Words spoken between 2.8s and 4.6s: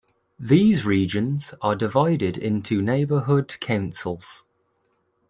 neighbourhood councils.